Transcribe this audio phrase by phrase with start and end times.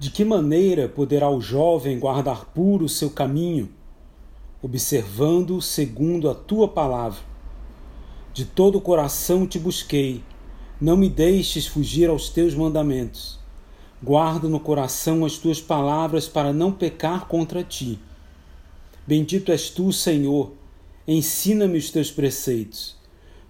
[0.00, 3.68] De que maneira poderá o jovem guardar puro o seu caminho,
[4.62, 7.20] observando segundo a tua palavra?
[8.32, 10.24] De todo o coração te busquei,
[10.80, 13.38] não me deixes fugir aos teus mandamentos.
[14.02, 17.98] Guarda no coração as tuas palavras para não pecar contra ti.
[19.06, 20.54] Bendito és tu, Senhor,
[21.06, 22.96] ensina-me os teus preceitos.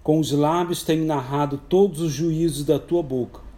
[0.03, 3.50] Com os lábios tenho narrado todos os juízos da tua boca.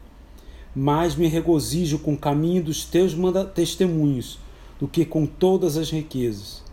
[0.76, 3.14] Mais me regozijo com o caminho dos teus
[3.54, 4.40] testemunhos
[4.80, 6.64] do que com todas as riquezas.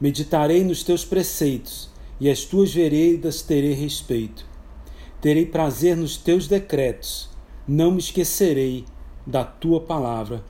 [0.00, 1.90] Meditarei nos teus preceitos
[2.20, 4.46] e as tuas veredas terei respeito.
[5.20, 7.28] Terei prazer nos teus decretos,
[7.66, 8.84] não me esquecerei
[9.26, 10.42] da tua palavra.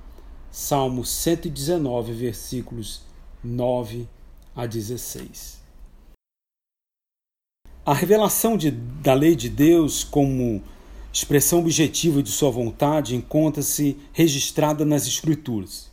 [0.50, 3.02] Salmo 119, versículos
[3.42, 4.08] 9
[4.54, 5.60] a 16.
[7.84, 10.62] A revelação de, da lei de Deus como
[11.12, 15.90] expressão objetiva de sua vontade encontra-se registrada nas Escrituras.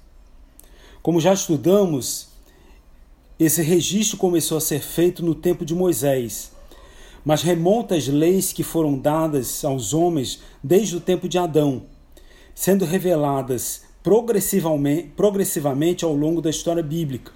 [1.01, 2.27] Como já estudamos,
[3.39, 6.51] esse registro começou a ser feito no tempo de Moisés,
[7.25, 11.83] mas remonta às leis que foram dadas aos homens desde o tempo de Adão,
[12.53, 17.31] sendo reveladas progressivamente, progressivamente ao longo da história bíblica,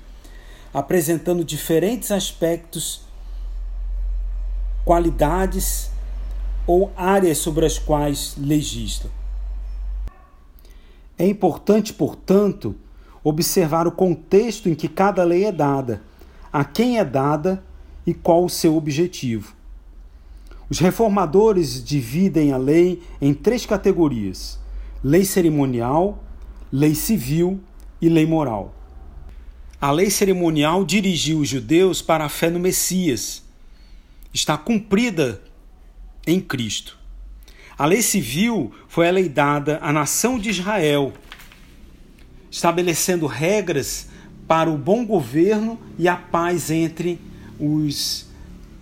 [0.74, 3.02] apresentando diferentes aspectos,
[4.86, 5.91] qualidades
[6.66, 9.10] ou áreas sobre as quais legisla.
[11.18, 12.76] É importante, portanto,
[13.24, 16.02] observar o contexto em que cada lei é dada,
[16.52, 17.64] a quem é dada
[18.06, 19.54] e qual o seu objetivo.
[20.70, 24.58] Os reformadores dividem a lei em três categorias:
[25.04, 26.24] lei cerimonial,
[26.72, 27.60] lei civil
[28.02, 28.74] e lei moral.
[29.80, 33.44] A lei cerimonial dirigiu os judeus para a fé no Messias.
[34.34, 35.42] Está cumprida
[36.26, 36.98] em Cristo.
[37.78, 41.14] A lei civil foi a lei dada à nação de Israel,
[42.50, 44.08] estabelecendo regras
[44.48, 47.20] para o bom governo e a paz entre
[47.60, 48.28] os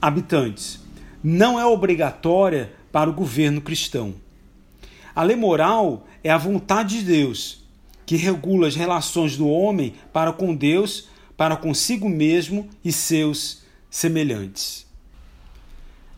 [0.02, 0.80] habitantes
[1.24, 4.16] não é obrigatória para o governo cristão.
[5.14, 7.64] A lei moral é a vontade de Deus,
[8.06, 14.88] que regula as relações do homem para com Deus, para consigo mesmo e seus semelhantes.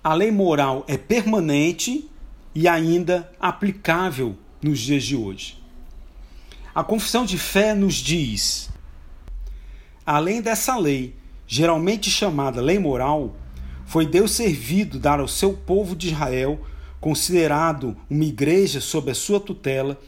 [0.04, 2.10] A lei moral é permanente
[2.56, 5.62] e ainda aplicável nos dias de hoje.
[6.74, 8.72] A confissão de fé nos diz:
[10.04, 13.36] além dessa lei, geralmente chamada lei moral,
[13.86, 16.60] foi Deus servido dar ao seu povo de Israel,
[17.00, 20.02] considerado uma igreja sob a sua tutela,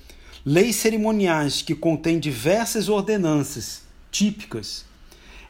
[0.43, 4.85] leis cerimoniais que contêm diversas ordenanças típicas.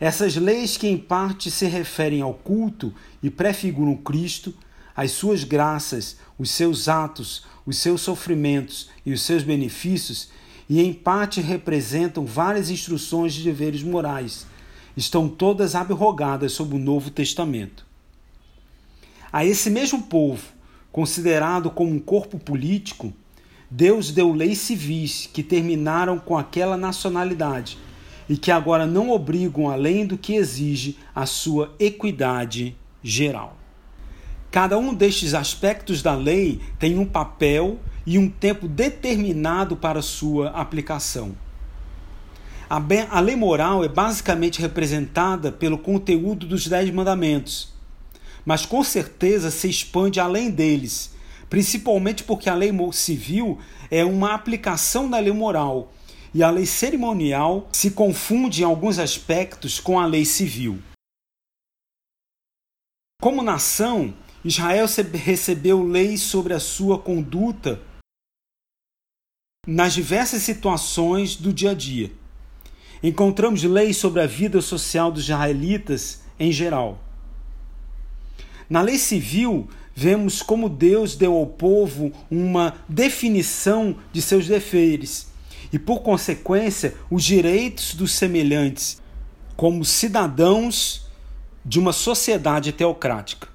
[0.03, 2.93] Essas leis que em parte se referem ao culto
[3.23, 4.53] e prefiguram Cristo,
[4.93, 10.27] as suas graças, os seus atos, os seus sofrimentos e os seus benefícios,
[10.69, 14.45] e em parte representam várias instruções de deveres morais,
[14.97, 17.85] estão todas abrogadas sob o Novo Testamento.
[19.31, 20.43] A esse mesmo povo,
[20.91, 23.13] considerado como um corpo político,
[23.71, 27.77] Deus deu leis civis que terminaram com aquela nacionalidade
[28.29, 33.57] e que agora não obrigam além do que exige a sua equidade geral.
[34.51, 40.49] Cada um destes aspectos da lei tem um papel e um tempo determinado para sua
[40.49, 41.35] aplicação.
[42.69, 47.73] A, lei moral é basicamente representada pelo conteúdo dos Dez Mandamentos
[48.45, 51.13] mas com certeza se expande além deles,
[51.49, 53.59] principalmente porque a lei civil
[53.89, 55.92] é uma aplicação da lei moral
[56.33, 60.81] e a lei cerimonial se confunde em alguns aspectos com a lei civil.
[63.21, 67.81] Como nação, Israel recebeu leis sobre a sua conduta
[69.65, 72.11] nas diversas situações do dia a dia.
[73.01, 77.01] Encontramos leis sobre a vida social dos israelitas em geral.
[78.69, 85.32] Na lei civil, vemos como Deus deu ao povo uma definição de seus deveres
[85.73, 89.01] e, por consequência, os direitos dos semelhantes,
[89.57, 91.07] como cidadãos
[91.65, 93.47] de uma sociedade teocrática.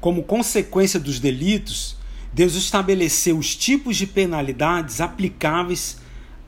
[0.00, 1.96] Como consequência dos delitos,
[2.32, 5.98] Deus estabeleceu os tipos de penalidades aplicáveis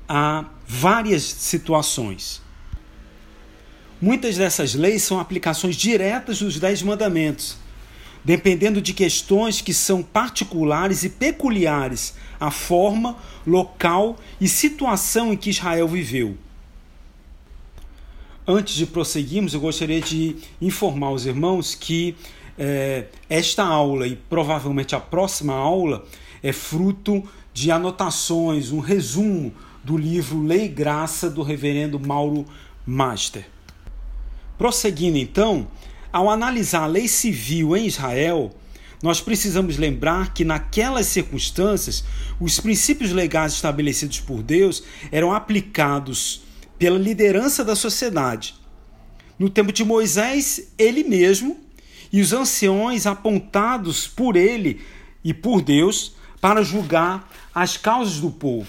[0.09, 2.41] a várias situações.
[4.01, 7.57] Muitas dessas leis são aplicações diretas dos Dez Mandamentos,
[8.25, 15.51] dependendo de questões que são particulares e peculiares à forma, local e situação em que
[15.51, 16.37] Israel viveu.
[18.47, 22.17] Antes de prosseguirmos, eu gostaria de informar os irmãos que
[22.59, 26.05] é, esta aula e provavelmente a próxima aula
[26.43, 27.23] é fruto
[27.55, 29.53] de anotações, um resumo
[29.83, 32.45] do livro Lei e Graça do reverendo Mauro
[32.87, 33.47] Master.
[34.59, 35.67] Prosseguindo então,
[36.13, 38.55] ao analisar a lei civil em Israel,
[39.03, 42.05] nós precisamos lembrar que naquelas circunstâncias,
[42.39, 46.43] os princípios legais estabelecidos por Deus eram aplicados
[46.79, 48.55] pela liderança da sociedade.
[49.39, 51.59] No tempo de Moisés, ele mesmo
[52.13, 54.81] e os anciões apontados por ele
[55.25, 58.69] e por Deus para julgar as causas do povo.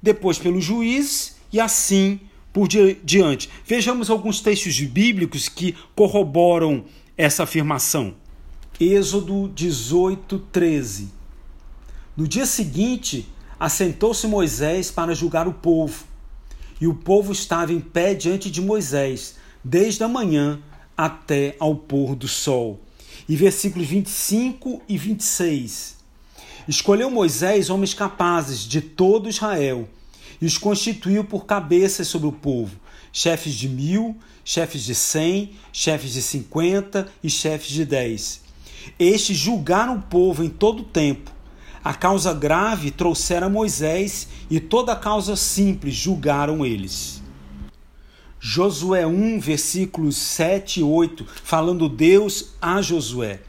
[0.00, 2.20] Depois pelos juízes e assim
[2.58, 3.48] por diante.
[3.64, 6.84] Vejamos alguns textos bíblicos que corroboram
[7.16, 8.16] essa afirmação.
[8.80, 11.08] Êxodo 18, 13.
[12.16, 13.28] No dia seguinte,
[13.60, 16.04] assentou-se Moisés para julgar o povo.
[16.80, 20.60] E o povo estava em pé diante de Moisés, desde a manhã
[20.96, 22.80] até ao pôr do sol.
[23.28, 25.96] E versículos 25 e 26.
[26.66, 29.88] Escolheu Moisés homens capazes de todo Israel
[30.40, 32.76] e os constituiu por cabeças sobre o povo,
[33.12, 38.42] chefes de mil, chefes de cem, chefes de cinquenta e chefes de dez.
[38.98, 41.30] Estes julgaram o povo em todo o tempo.
[41.84, 47.22] A causa grave trouxera Moisés e toda a causa simples julgaram eles.
[48.40, 53.40] Josué 1, versículos 7 e 8, falando Deus a Josué: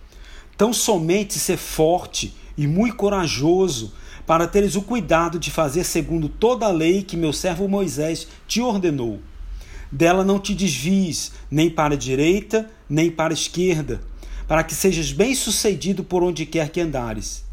[0.57, 3.93] Tão somente ser forte e muito corajoso,
[4.29, 8.61] para teres o cuidado de fazer segundo toda a lei que meu servo Moisés te
[8.61, 9.19] ordenou.
[9.91, 13.99] Dela não te desvies, nem para a direita, nem para a esquerda,
[14.47, 17.43] para que sejas bem-sucedido por onde quer que andares.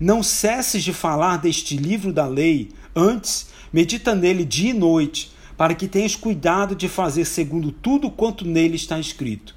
[0.00, 5.74] Não cesses de falar deste livro da lei, antes medita nele dia e noite, para
[5.74, 9.54] que tenhas cuidado de fazer segundo tudo quanto nele está escrito.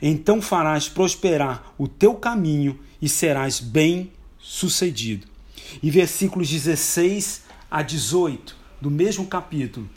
[0.00, 5.34] Então farás prosperar o teu caminho e serás bem-sucedido
[5.82, 9.88] e versículos 16 a 18 do mesmo capítulo.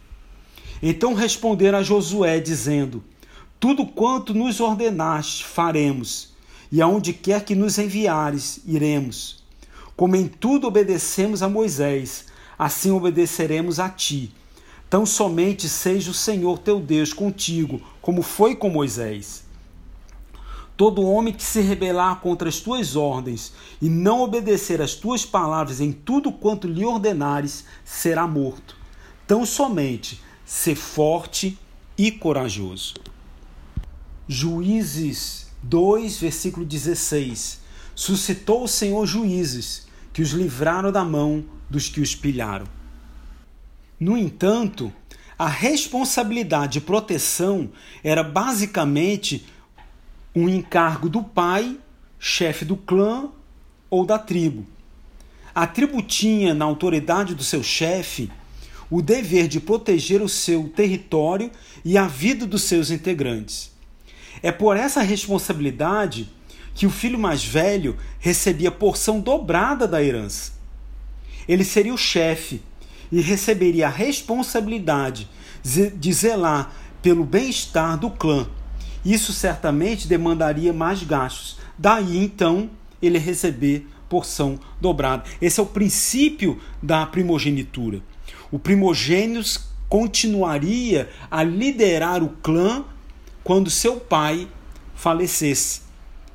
[0.81, 3.03] Então responderam a Josué, dizendo:
[3.59, 6.33] Tudo quanto nos ordenaste, faremos,
[6.71, 9.43] e aonde quer que nos enviares, iremos.
[9.95, 12.25] Como em tudo obedecemos a Moisés,
[12.57, 14.33] assim obedeceremos a ti.
[14.89, 19.43] Tão somente seja o Senhor teu Deus contigo, como foi com Moisés.
[20.79, 25.81] Todo homem que se rebelar contra as tuas ordens e não obedecer às tuas palavras
[25.81, 28.77] em tudo quanto lhe ordenares, será morto.
[29.27, 31.59] Tão somente ser forte
[31.97, 32.93] e corajoso.
[34.25, 37.59] Juízes 2, versículo 16.
[37.93, 42.65] Suscitou o Senhor juízes que os livraram da mão dos que os pilharam.
[43.99, 44.93] No entanto,
[45.37, 47.69] a responsabilidade de proteção
[48.01, 49.45] era basicamente
[50.35, 51.77] um encargo do pai,
[52.19, 53.29] chefe do clã
[53.89, 54.65] ou da tribo.
[55.53, 58.31] A tribo tinha, na autoridade do seu chefe,
[58.89, 61.51] o dever de proteger o seu território
[61.83, 63.71] e a vida dos seus integrantes.
[64.41, 66.29] É por essa responsabilidade
[66.73, 70.53] que o filho mais velho recebia porção dobrada da herança.
[71.47, 72.61] Ele seria o chefe
[73.11, 75.27] e receberia a responsabilidade
[75.63, 76.71] de zelar
[77.01, 78.47] pelo bem-estar do clã
[79.03, 81.57] isso certamente demandaria mais gastos.
[81.77, 82.69] Daí então
[83.01, 85.23] ele receber porção dobrada.
[85.41, 88.01] Esse é o princípio da primogenitura.
[88.51, 92.85] O primogênito continuaria a liderar o clã
[93.43, 94.47] quando seu pai
[94.93, 95.81] falecesse,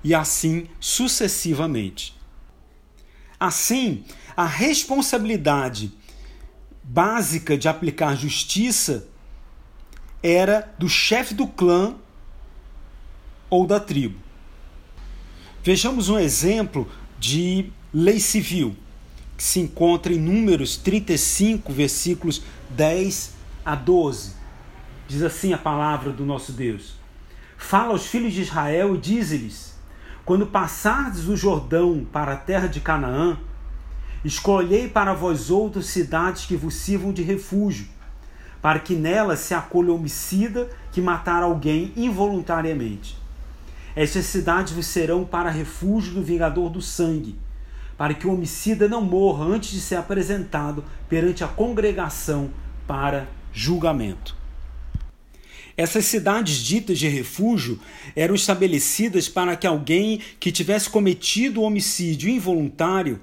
[0.03, 2.17] e assim sucessivamente.
[3.39, 4.05] Assim,
[4.37, 5.93] a responsabilidade
[6.83, 9.07] básica de aplicar justiça
[10.23, 11.97] era do chefe do clã
[13.55, 14.19] ou da tribo.
[15.63, 18.75] Vejamos um exemplo de lei civil,
[19.37, 23.33] que se encontra em Números 35, versículos 10
[23.65, 24.33] a 12.
[25.07, 26.97] Diz assim a palavra do nosso Deus:
[27.57, 29.79] Fala aos filhos de Israel e dize-lhes:
[30.25, 33.39] Quando passardes o Jordão para a terra de Canaã,
[34.25, 37.87] escolhei para vós outras cidades que vos sirvam de refúgio,
[38.61, 43.23] para que nelas se acolha homicida que matar alguém involuntariamente.
[43.97, 47.37] Estas cidades vos serão para refúgio do vingador do sangue,
[47.97, 52.51] para que o homicida não morra antes de ser apresentado perante a congregação
[52.87, 54.37] para julgamento.
[55.77, 57.81] Essas cidades ditas de refúgio
[58.15, 63.21] eram estabelecidas para que alguém que tivesse cometido homicídio involuntário,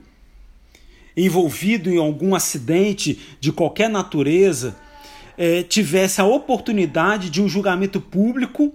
[1.16, 4.76] envolvido em algum acidente de qualquer natureza,
[5.38, 8.74] eh, tivesse a oportunidade de um julgamento público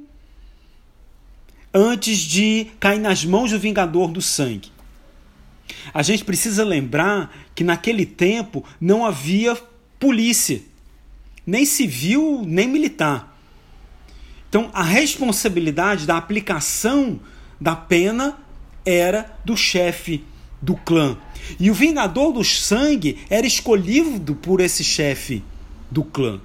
[1.77, 4.73] antes de cair nas mãos do vingador do sangue.
[5.93, 9.55] A gente precisa lembrar que naquele tempo não havia
[10.01, 10.63] polícia,
[11.47, 13.39] nem civil, nem militar.
[14.49, 17.21] Então, a responsabilidade da aplicação
[17.61, 18.39] da pena
[18.85, 20.25] era do chefe
[20.63, 21.19] do clã.
[21.61, 25.45] E o vingador do sangue era escolhido por esse chefe
[25.91, 26.41] do clã.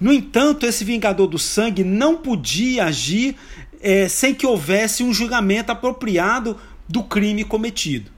[0.00, 3.36] No entanto, esse vingador do sangue não podia agir
[3.80, 6.56] é, sem que houvesse um julgamento apropriado
[6.88, 8.10] do crime cometido.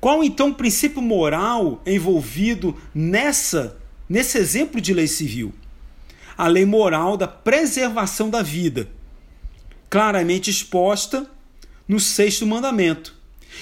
[0.00, 3.76] Qual então o princípio moral envolvido nessa
[4.08, 5.52] nesse exemplo de lei civil?
[6.36, 8.88] A lei moral da preservação da vida,
[9.88, 11.28] claramente exposta
[11.88, 13.16] no sexto mandamento.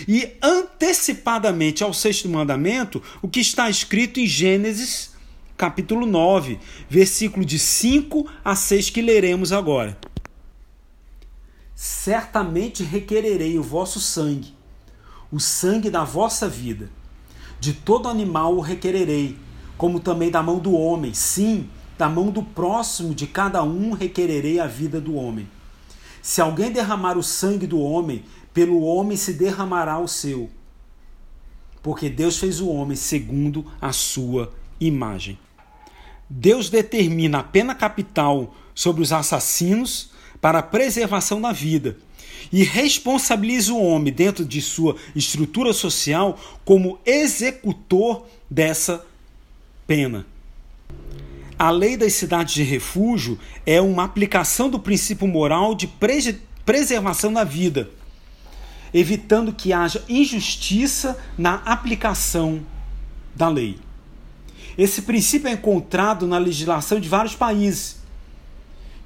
[0.08, 5.14] E antecipadamente ao sexto mandamento, o que está escrito em Gênesis
[5.56, 9.96] capítulo 9, versículo de 5 a 6 que leremos agora.
[11.74, 14.54] Certamente requererei o vosso sangue,
[15.30, 16.88] o sangue da vossa vida.
[17.58, 19.36] De todo animal o requererei,
[19.76, 24.60] como também da mão do homem, sim, da mão do próximo de cada um requererei
[24.60, 25.48] a vida do homem.
[26.22, 30.48] Se alguém derramar o sangue do homem, pelo homem se derramará o seu.
[31.82, 35.38] Porque Deus fez o homem segundo a sua imagem.
[36.30, 40.13] Deus determina a pena capital sobre os assassinos
[40.44, 41.96] para a preservação da vida
[42.52, 49.06] e responsabiliza o homem dentro de sua estrutura social como executor dessa
[49.86, 50.26] pena.
[51.58, 55.90] A lei das cidades de refúgio é uma aplicação do princípio moral de
[56.66, 57.88] preservação da vida
[58.92, 62.60] evitando que haja injustiça na aplicação
[63.34, 63.78] da lei.
[64.76, 68.03] Esse princípio é encontrado na legislação de vários países,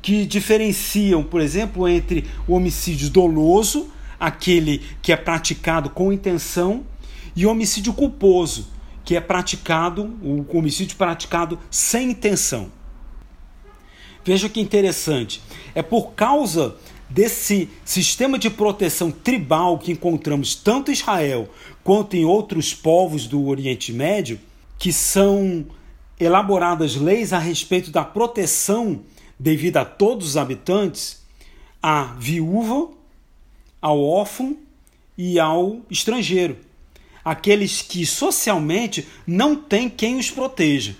[0.00, 3.88] que diferenciam, por exemplo, entre o homicídio doloso,
[4.18, 6.84] aquele que é praticado com intenção,
[7.34, 8.68] e o homicídio culposo,
[9.04, 12.70] que é praticado, o homicídio praticado sem intenção.
[14.24, 15.40] Veja que interessante.
[15.74, 16.76] É por causa
[17.08, 21.48] desse sistema de proteção tribal que encontramos tanto em Israel
[21.82, 24.38] quanto em outros povos do Oriente Médio,
[24.78, 25.64] que são
[26.20, 29.00] elaboradas leis a respeito da proteção
[29.38, 31.22] devida a todos os habitantes,
[31.82, 32.90] à viúva,
[33.80, 34.56] ao órfão
[35.16, 36.56] e ao estrangeiro,
[37.24, 40.96] aqueles que socialmente não têm quem os proteja.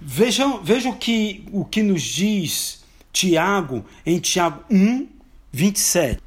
[0.00, 5.08] Vejam, vejam o, que, o que nos diz Tiago, em Tiago 1,
[5.52, 6.20] 27.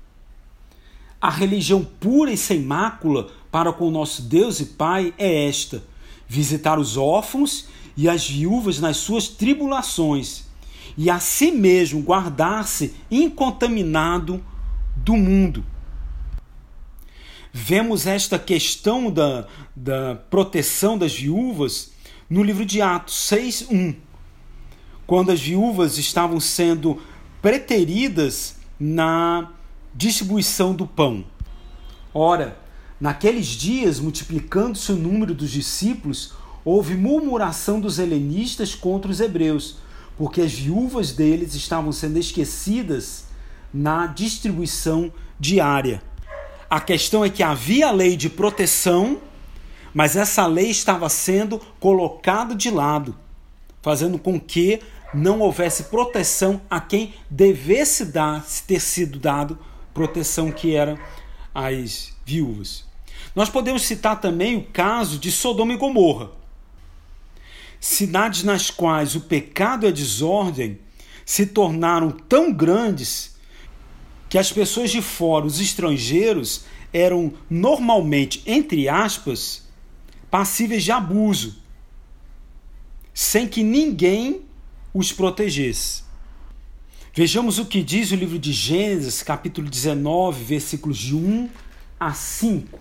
[1.22, 5.84] A religião pura e sem mácula para com o nosso Deus e Pai é esta:
[6.28, 10.46] visitar os órfãos e as viúvas nas suas tribulações,
[10.96, 14.44] e a si mesmo guardar-se incontaminado
[14.96, 15.66] do mundo.
[17.52, 21.92] Vemos esta questão da, da proteção das viúvas
[22.30, 24.08] no livro de Atos 6, 1
[25.08, 27.02] quando as viúvas estavam sendo
[27.42, 29.50] preteridas na
[29.96, 31.24] distribuição do pão.
[32.14, 32.60] Ora,
[33.00, 36.34] naqueles dias, multiplicando-se o número dos discípulos,
[36.68, 39.78] houve murmuração dos helenistas contra os hebreus,
[40.18, 43.24] porque as viúvas deles estavam sendo esquecidas
[43.74, 45.10] na distribuição
[45.40, 46.04] diária.
[46.70, 49.22] A questão é que havia a lei de proteção,
[49.94, 53.16] mas essa lei estava sendo colocada de lado,
[53.82, 54.82] fazendo com que
[55.14, 59.58] não houvesse proteção a quem devesse dar, ter sido dado
[59.94, 61.00] proteção que era
[61.56, 62.84] as viúvas.
[63.34, 66.36] Nós podemos citar também o caso de Sodoma e Gomorra,
[67.80, 70.80] cidades nas quais o pecado e a desordem
[71.26, 73.36] se tornaram tão grandes
[74.30, 79.68] que as pessoas de fora, os estrangeiros, eram normalmente, entre aspas,
[80.30, 81.58] passíveis de abuso,
[83.14, 84.42] sem que ninguém
[84.94, 86.04] os protegesse.
[87.14, 91.50] Vejamos o que diz o livro de Gênesis, capítulo 19, versículos de 1
[92.00, 92.80] a 5.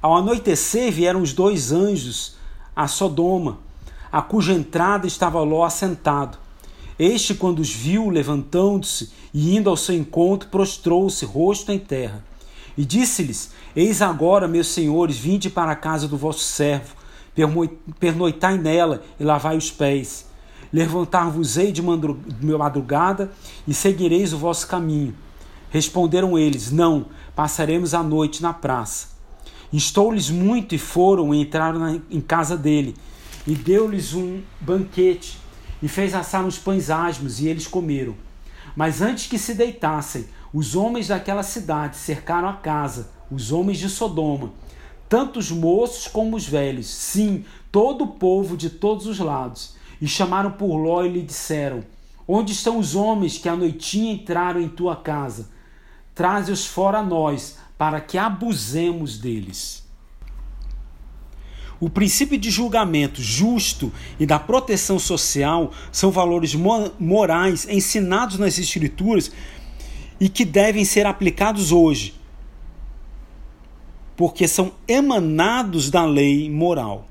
[0.00, 2.36] Ao anoitecer vieram os dois anjos
[2.74, 3.58] a Sodoma,
[4.10, 6.38] a cuja entrada estava Ló assentado.
[6.98, 12.22] Este, quando os viu, levantando-se e indo ao seu encontro, prostrou-se, rosto em terra.
[12.76, 16.94] E disse-lhes: Eis agora, meus senhores, vinde para a casa do vosso servo,
[17.98, 20.26] pernoitai nela e lavai os pés.
[20.72, 23.30] Levantar-vos-ei de madrugada
[23.66, 25.14] e seguireis o vosso caminho.
[25.70, 29.11] Responderam eles: Não, passaremos a noite na praça.
[29.72, 32.94] Instou-lhes muito e foram e entraram em casa dele.
[33.46, 35.38] E deu-lhes um banquete
[35.82, 38.14] e fez assar uns pães asmos e eles comeram.
[38.76, 43.88] Mas antes que se deitassem, os homens daquela cidade cercaram a casa, os homens de
[43.88, 44.52] Sodoma,
[45.08, 49.74] tanto os moços como os velhos, sim, todo o povo de todos os lados.
[50.00, 51.84] E chamaram por Ló e lhe disseram:
[52.26, 55.50] Onde estão os homens que à noitinha entraram em tua casa?
[56.14, 59.84] Traze-os fora a nós, para que abusemos deles.
[61.80, 69.32] O princípio de julgamento justo e da proteção social são valores morais ensinados nas Escrituras
[70.20, 72.14] e que devem ser aplicados hoje,
[74.14, 77.08] porque são emanados da lei moral.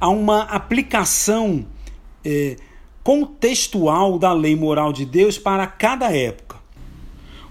[0.00, 1.64] Há uma aplicação
[2.24, 2.56] é,
[3.04, 6.59] contextual da lei moral de Deus para cada época.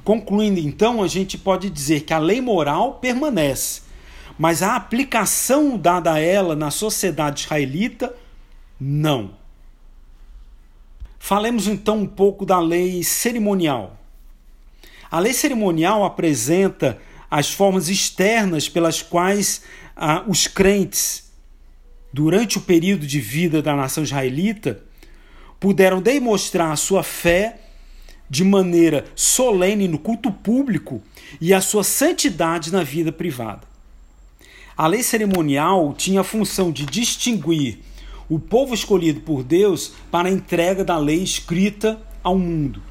[0.09, 3.81] Concluindo, então, a gente pode dizer que a lei moral permanece,
[4.39, 8.15] mas a aplicação dada a ela na sociedade israelita,
[8.79, 9.35] não.
[11.19, 13.99] Falemos então um pouco da lei cerimonial.
[15.11, 16.97] A lei cerimonial apresenta
[17.29, 19.61] as formas externas pelas quais
[19.95, 21.31] ah, os crentes,
[22.11, 24.81] durante o período de vida da nação israelita,
[25.59, 27.59] puderam demonstrar a sua fé
[28.29, 31.01] de maneira solene no culto público
[31.41, 33.67] e a sua santidade na vida privada.
[34.77, 37.79] A lei cerimonial tinha a função de distinguir
[38.29, 42.81] o povo escolhido por Deus para a entrega da lei escrita ao mundo.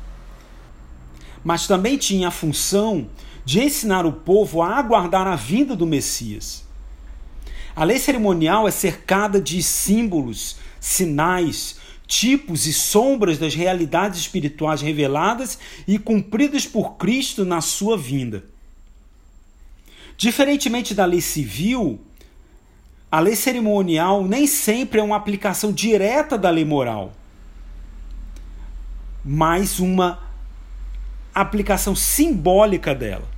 [1.44, 3.08] Mas também tinha a função
[3.44, 6.64] de ensinar o povo a aguardar a vinda do Messias.
[7.74, 11.77] A lei cerimonial é cercada de símbolos, sinais,
[12.08, 18.44] tipos e sombras das realidades espirituais reveladas e cumpridas por Cristo na sua vinda.
[20.16, 22.00] Diferentemente da lei civil,
[23.12, 27.12] a lei cerimonial nem sempre é uma aplicação direta da lei moral,
[29.22, 30.18] mas uma
[31.34, 33.28] aplicação simbólica dela.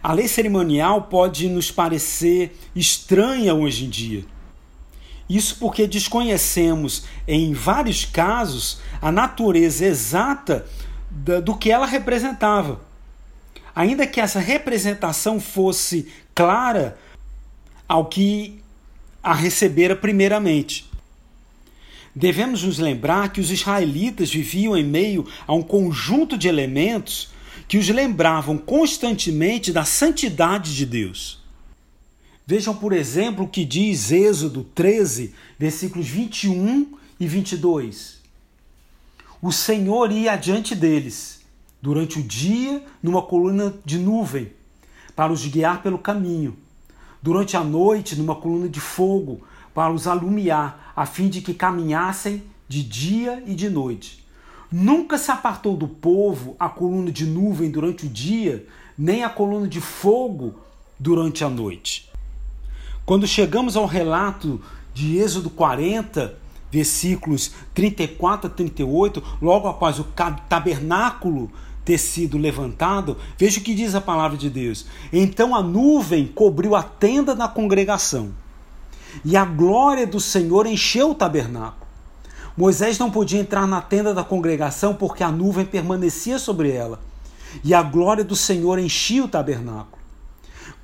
[0.00, 4.33] A lei cerimonial pode nos parecer estranha hoje em dia.
[5.28, 10.66] Isso porque desconhecemos, em vários casos, a natureza exata
[11.10, 12.80] do que ela representava.
[13.74, 16.98] Ainda que essa representação fosse clara
[17.88, 18.60] ao que
[19.22, 20.90] a recebera primeiramente.
[22.14, 27.30] Devemos nos lembrar que os israelitas viviam em meio a um conjunto de elementos
[27.66, 31.43] que os lembravam constantemente da santidade de Deus.
[32.46, 38.20] Vejam, por exemplo, o que diz Êxodo 13, versículos 21 e 22.
[39.40, 41.42] O Senhor ia adiante deles,
[41.80, 44.52] durante o dia, numa coluna de nuvem,
[45.16, 46.56] para os guiar pelo caminho
[47.24, 49.40] durante a noite numa coluna de fogo
[49.72, 54.22] para os alumiar, a fim de que caminhassem de dia e de noite.
[54.70, 59.66] Nunca se apartou do povo a coluna de nuvem durante o dia, nem a coluna
[59.66, 60.54] de fogo
[61.00, 62.10] durante a noite.
[63.06, 64.58] Quando chegamos ao relato
[64.94, 66.34] de Êxodo 40,
[66.70, 70.06] versículos 34 a 38, logo após o
[70.48, 71.50] tabernáculo
[71.84, 74.86] ter sido levantado, veja o que diz a palavra de Deus.
[75.12, 78.30] Então a nuvem cobriu a tenda da congregação,
[79.22, 81.84] e a glória do Senhor encheu o tabernáculo.
[82.56, 86.98] Moisés não podia entrar na tenda da congregação porque a nuvem permanecia sobre ela,
[87.62, 90.03] e a glória do Senhor enchia o tabernáculo.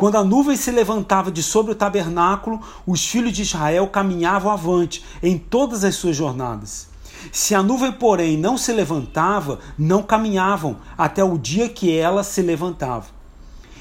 [0.00, 5.04] Quando a nuvem se levantava de sobre o tabernáculo, os filhos de Israel caminhavam avante
[5.22, 6.88] em todas as suas jornadas.
[7.30, 12.40] Se a nuvem, porém, não se levantava, não caminhavam até o dia que ela se
[12.40, 13.08] levantava.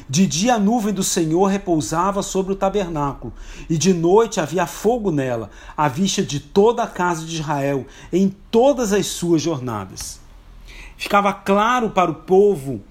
[0.10, 3.32] De dia a nuvem do Senhor repousava sobre o tabernáculo,
[3.70, 8.28] e de noite havia fogo nela, à vista de toda a casa de Israel, em
[8.52, 10.20] todas as suas jornadas.
[10.98, 12.82] Ficava claro para o povo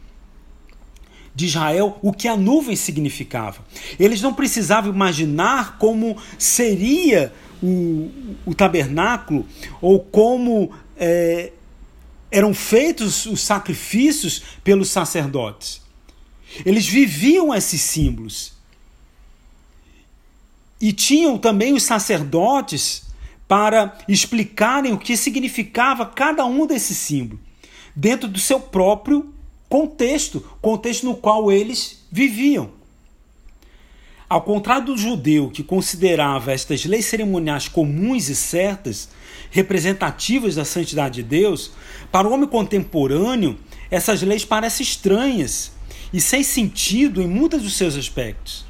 [1.38, 3.64] de Israel o que a nuvem significava.
[3.96, 8.10] Eles não precisavam imaginar como seria o,
[8.44, 9.46] o tabernáculo
[9.80, 11.52] ou como é,
[12.28, 15.80] eram feitos os sacrifícios pelos sacerdotes.
[16.66, 18.54] Eles viviam esses símbolos.
[20.80, 23.04] E tinham também os sacerdotes
[23.46, 27.44] para explicarem o que significava cada um desses símbolos,
[27.94, 29.37] dentro do seu próprio
[29.68, 32.70] contexto, contexto no qual eles viviam.
[34.28, 39.08] Ao contrário do judeu que considerava estas leis cerimoniais comuns e certas,
[39.50, 41.72] representativas da santidade de Deus,
[42.12, 43.58] para o homem contemporâneo,
[43.90, 45.72] essas leis parecem estranhas
[46.12, 48.66] e sem sentido em muitos dos seus aspectos.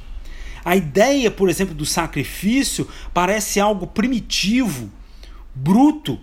[0.63, 4.89] A ideia, por exemplo, do sacrifício parece algo primitivo,
[5.53, 6.19] bruto.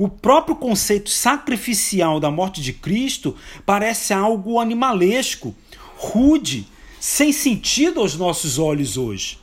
[0.00, 3.36] O próprio conceito sacrificial da morte de Cristo
[3.66, 5.54] parece algo animalesco,
[5.94, 6.66] rude,
[6.98, 9.38] sem sentido aos nossos olhos hoje.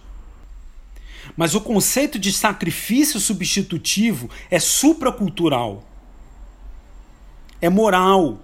[1.38, 5.88] Mas o conceito de sacrifício substitutivo é supracultural,
[7.62, 8.40] é moral,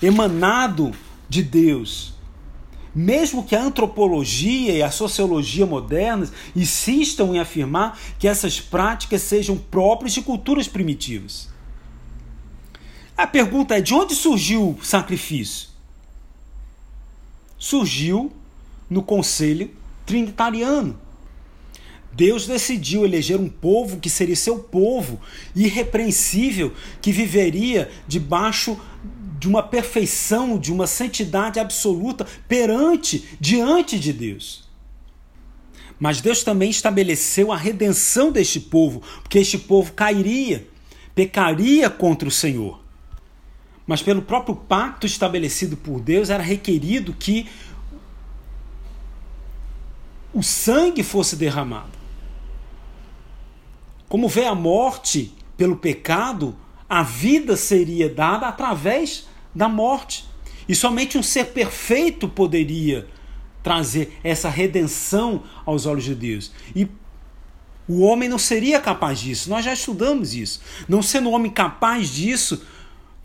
[0.00, 0.92] emanado
[1.28, 2.14] de Deus.
[2.94, 9.56] Mesmo que a antropologia e a sociologia modernas insistam em afirmar que essas práticas sejam
[9.56, 11.48] próprias de culturas primitivas.
[13.16, 15.68] A pergunta é: de onde surgiu o sacrifício?
[17.58, 18.32] Surgiu
[18.88, 19.70] no Conselho
[20.06, 20.98] Trinitariano.
[22.12, 25.20] Deus decidiu eleger um povo que seria seu povo,
[25.54, 26.72] irrepreensível,
[27.02, 28.80] que viveria debaixo
[29.38, 34.68] de uma perfeição, de uma santidade absoluta perante, diante de Deus.
[35.98, 40.66] Mas Deus também estabeleceu a redenção deste povo, porque este povo cairia,
[41.14, 42.80] pecaria contra o Senhor.
[43.86, 47.48] Mas pelo próprio pacto estabelecido por Deus, era requerido que
[50.32, 51.98] o sangue fosse derramado.
[54.08, 56.56] Como vê a morte pelo pecado,
[56.88, 60.26] a vida seria dada através da morte.
[60.68, 63.06] E somente um ser perfeito poderia
[63.62, 66.52] trazer essa redenção aos olhos de Deus.
[66.74, 66.88] E
[67.88, 69.50] o homem não seria capaz disso.
[69.50, 70.60] Nós já estudamos isso.
[70.88, 72.62] Não sendo o homem capaz disso,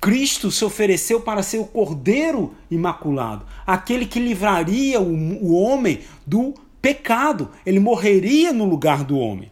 [0.02, 6.54] Cristo se ofereceu para ser o Cordeiro Imaculado, aquele que livraria o, o homem do
[6.82, 7.52] pecado.
[7.65, 9.49] Ele morreria no lugar do homem.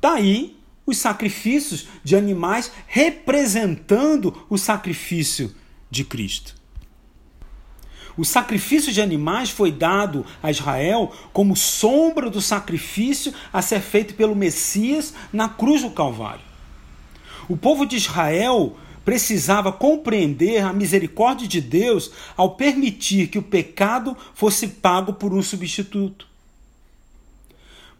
[0.00, 0.57] Daí
[0.88, 5.54] os sacrifícios de animais representando o sacrifício
[5.90, 6.54] de Cristo.
[8.16, 14.14] O sacrifício de animais foi dado a Israel como sombra do sacrifício a ser feito
[14.14, 16.44] pelo Messias na cruz do Calvário.
[17.50, 18.74] O povo de Israel
[19.04, 25.42] precisava compreender a misericórdia de Deus ao permitir que o pecado fosse pago por um
[25.42, 26.26] substituto.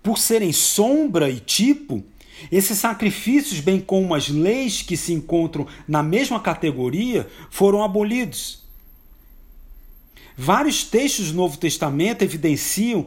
[0.03, 2.03] Por serem sombra e tipo,
[2.51, 8.65] esses sacrifícios, bem como as leis que se encontram na mesma categoria, foram abolidos.
[10.37, 13.07] Vários textos do Novo Testamento evidenciam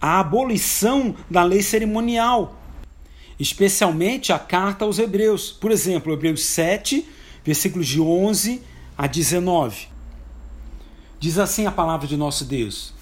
[0.00, 2.60] a abolição da lei cerimonial,
[3.40, 5.50] especialmente a carta aos Hebreus.
[5.50, 7.06] Por exemplo, Hebreus 7,
[7.44, 8.62] versículos de 11
[8.96, 9.88] a 19.
[11.18, 12.92] Diz assim a palavra de nosso Deus: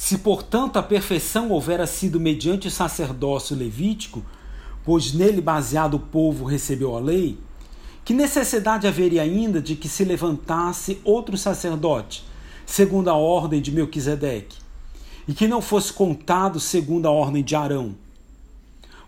[0.00, 4.24] se, portanto, a perfeição houvera sido mediante o sacerdócio levítico,
[4.84, 7.36] pois nele baseado o povo recebeu a lei,
[8.04, 12.24] que necessidade haveria ainda de que se levantasse outro sacerdote,
[12.64, 14.56] segundo a ordem de Melquisedeque,
[15.26, 17.96] e que não fosse contado segundo a ordem de Arão?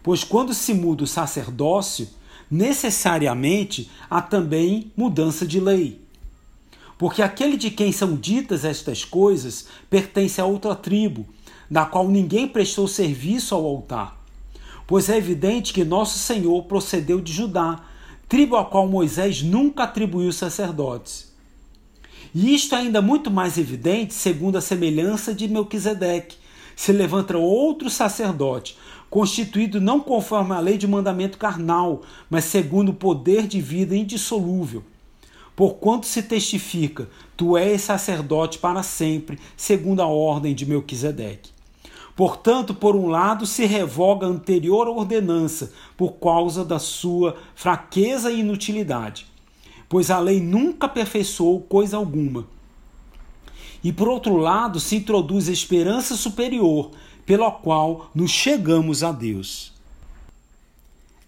[0.03, 2.09] Pois quando se muda o sacerdócio,
[2.51, 6.01] necessariamente há também mudança de lei.
[7.01, 11.25] Porque aquele de quem são ditas estas coisas pertence a outra tribo,
[11.71, 14.23] da qual ninguém prestou serviço ao altar.
[14.87, 17.81] Pois é evidente que nosso Senhor procedeu de Judá,
[18.29, 21.33] tribo a qual Moisés nunca atribuiu sacerdotes.
[22.35, 26.37] E isto é ainda muito mais evidente segundo a semelhança de Melquisedeque.
[26.77, 28.77] Se levanta outro sacerdote,
[29.09, 34.85] constituído não conforme a lei de mandamento carnal, mas segundo o poder de vida indissolúvel
[35.61, 41.51] Porquanto se testifica, tu és sacerdote para sempre, segundo a ordem de Melquisedeque.
[42.17, 48.41] Portanto, por um lado, se revoga a anterior ordenança por causa da sua fraqueza e
[48.41, 49.27] inutilidade,
[49.87, 52.47] pois a lei nunca aperfeiçoou coisa alguma.
[53.85, 56.91] E por outro lado, se introduz a esperança superior,
[57.27, 59.75] pela qual nos chegamos a Deus.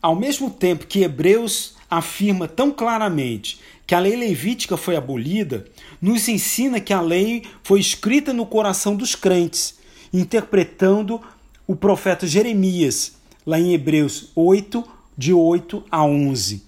[0.01, 3.61] Ao mesmo tempo que Hebreus afirma tão claramente
[3.92, 5.66] que a lei levítica foi abolida,
[6.00, 9.74] nos ensina que a lei foi escrita no coração dos crentes,
[10.11, 11.20] interpretando
[11.66, 13.12] o profeta Jeremias,
[13.44, 14.83] lá em Hebreus 8,
[15.14, 16.62] de 8 a 11.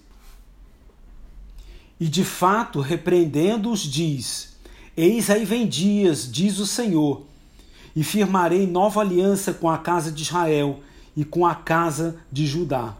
[1.99, 4.55] E de fato, repreendendo-os, diz:
[4.95, 7.25] Eis aí vem dias, diz o Senhor,
[7.95, 10.79] e firmarei nova aliança com a casa de Israel
[11.17, 12.95] e com a casa de Judá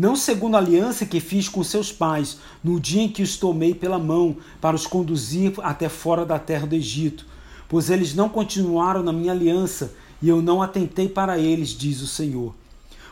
[0.00, 3.74] não segundo a aliança que fiz com seus pais, no dia em que os tomei
[3.74, 7.26] pela mão para os conduzir até fora da terra do Egito,
[7.68, 12.06] pois eles não continuaram na minha aliança, e eu não atentei para eles, diz o
[12.06, 12.54] Senhor.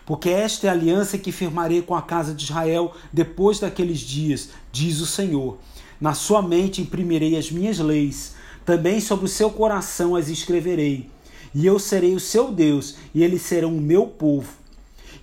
[0.06, 4.48] Porque esta é a aliança que firmarei com a casa de Israel depois daqueles dias,
[4.72, 5.58] diz o Senhor.
[6.00, 8.32] Na sua mente imprimirei as minhas leis,
[8.64, 11.10] também sobre o seu coração as escreverei.
[11.54, 14.57] E eu serei o seu Deus, e eles serão o meu povo.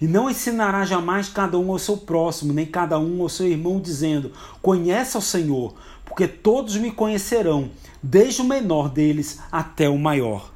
[0.06, 3.80] E não ensinará jamais cada um ao seu próximo, nem cada um ao seu irmão,
[3.80, 5.74] dizendo: Conhece ao Senhor,
[6.06, 7.72] porque todos me conhecerão,
[8.04, 10.52] desde o menor deles até o maior.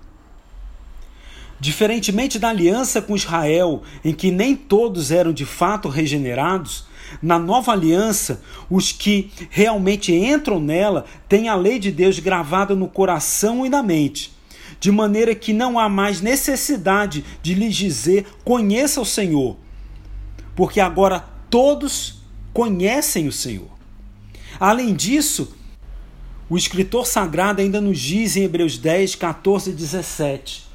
[1.60, 6.86] Diferentemente da aliança com Israel, em que nem todos eram de fato regenerados,
[7.20, 12.88] na nova aliança, os que realmente entram nela têm a lei de Deus gravada no
[12.88, 14.32] coração e na mente,
[14.80, 19.58] de maneira que não há mais necessidade de lhes dizer: conheça o Senhor,
[20.56, 22.22] porque agora todos
[22.54, 23.70] conhecem o Senhor.
[24.60, 25.56] Além disso,
[26.50, 30.70] o escritor sagrado ainda nos diz em Hebreus 10, 14 e 17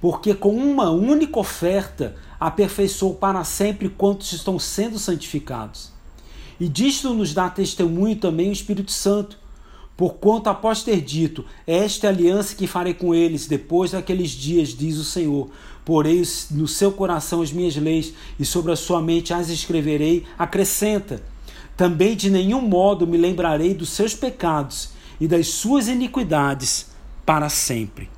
[0.00, 5.92] porque com uma única oferta aperfeiçoou para sempre quantos estão sendo santificados.
[6.58, 9.38] E disto nos dá testemunho também o Espírito Santo,
[10.00, 14.96] porquanto após ter dito, esta é aliança que farei com eles depois daqueles dias, diz
[14.96, 15.50] o Senhor.
[15.84, 21.22] Porei no seu coração as minhas leis e sobre a sua mente as escreverei, acrescenta.
[21.76, 26.86] Também de nenhum modo me lembrarei dos seus pecados e das suas iniquidades
[27.26, 28.08] para sempre.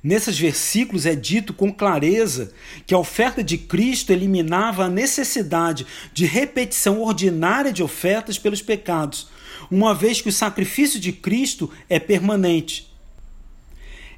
[0.00, 2.52] Nesses versículos é dito com clareza
[2.86, 9.28] que a oferta de Cristo eliminava a necessidade de repetição ordinária de ofertas pelos pecados,
[9.70, 12.92] uma vez que o sacrifício de Cristo é permanente.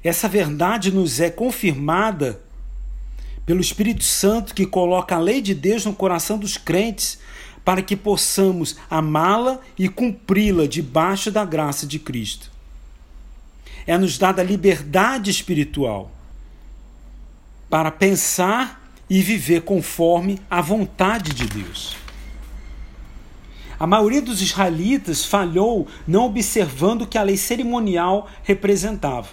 [0.03, 2.41] Essa verdade nos é confirmada
[3.45, 7.19] pelo Espírito Santo que coloca a lei de Deus no coração dos crentes
[7.63, 12.53] para que possamos amá-la e cumpri-la debaixo da graça de Cristo
[13.85, 16.11] é nos dada liberdade espiritual
[17.69, 21.95] para pensar e viver conforme a vontade de Deus.
[23.83, 29.27] A maioria dos israelitas falhou não observando o que a lei cerimonial representava.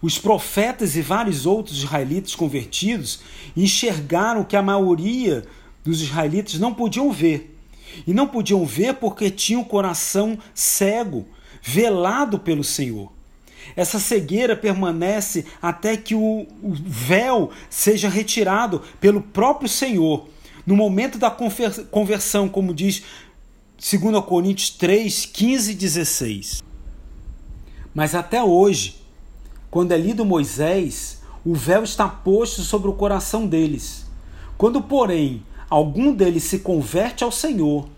[0.00, 3.18] Os profetas e vários outros israelitas convertidos
[3.56, 5.44] enxergaram que a maioria
[5.82, 7.58] dos israelitas não podiam ver.
[8.06, 11.26] E não podiam ver porque tinham o coração cego
[11.60, 13.10] velado pelo Senhor.
[13.74, 20.28] Essa cegueira permanece até que o, véu seja retirado pelo próprio Senhor.
[20.66, 23.02] No momento da conversão, como diz
[23.76, 26.62] 2 Coríntios 3, 15 e 16.
[27.94, 29.02] Mas até hoje,
[29.70, 34.06] quando é lido Moisés, o véu está posto sobre o coração deles.
[34.56, 37.88] Quando, porém, algum deles se converte ao Senhor,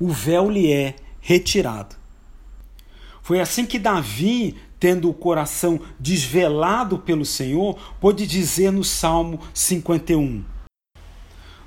[0.00, 1.94] o véu lhe é retirado.
[3.20, 10.44] Foi assim que Davi, tendo o coração desvelado pelo Senhor, pôde dizer no Salmo 51,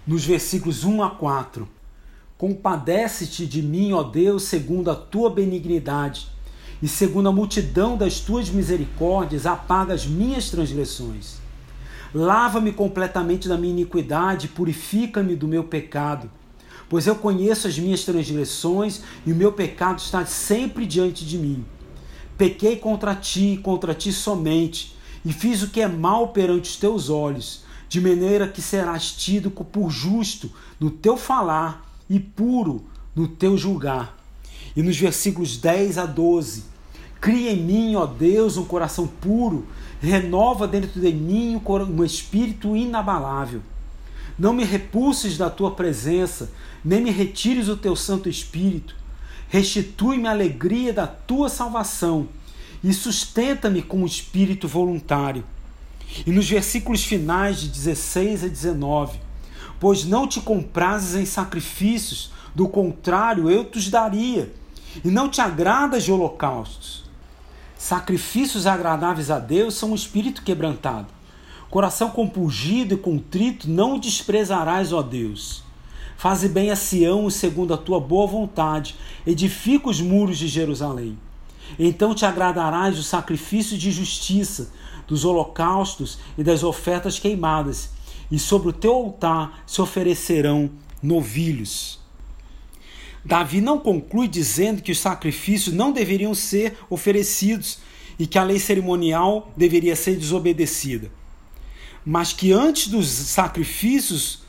[0.10, 1.69] nos versículos 1 a 4:
[2.36, 6.28] Compadece-te de mim, ó Deus, segundo a tua benignidade,
[6.82, 11.38] e segundo a multidão das tuas misericórdias, apaga as minhas transgressões.
[12.12, 16.32] Lava-me completamente da minha iniquidade, purifica-me do meu pecado
[16.89, 21.63] pois eu conheço as minhas transgressões e o meu pecado está sempre diante de mim.
[22.36, 27.10] Pequei contra ti, contra ti somente, e fiz o que é mal perante os teus
[27.10, 30.49] olhos, de maneira que serás tido por justo
[30.80, 34.17] no teu falar e puro no teu julgar.
[34.75, 36.63] E nos versículos 10 a 12:
[37.19, 39.67] Cria em mim, ó Deus, um coração puro,
[39.99, 43.62] renova dentro de mim um espírito inabalável.
[44.38, 46.49] Não me repulses da tua presença,
[46.86, 48.95] nem me retires o teu Santo Espírito.
[49.49, 52.30] Restitui-me a alegria da tua salvação
[52.84, 55.43] e sustenta-me com o espírito voluntário.
[56.26, 59.19] E nos versículos finais de 16 a 19:
[59.80, 64.52] Pois não te comprases em sacrifícios, do contrário eu te daria,
[65.04, 67.04] e não te agradas de holocaustos.
[67.78, 71.08] Sacrifícios agradáveis a Deus são um espírito quebrantado.
[71.69, 75.63] Coração compungido e contrito não o desprezarás, ó Deus.
[76.17, 81.17] Faze bem a Sião segundo a tua boa vontade, edifica os muros de Jerusalém.
[81.78, 84.72] Então te agradarás do sacrifício de justiça,
[85.10, 87.89] dos holocaustos e das ofertas queimadas,
[88.32, 90.69] e sobre o teu altar se oferecerão
[91.02, 92.00] novilhos.
[93.26, 97.80] Davi não conclui dizendo que os sacrifícios não deveriam ser oferecidos
[98.17, 101.12] e que a lei cerimonial deveria ser desobedecida,
[102.06, 104.43] mas que antes dos sacrifícios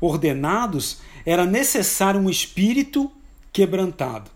[0.00, 3.10] ordenados, era necessário um espírito
[3.52, 4.30] quebrantado.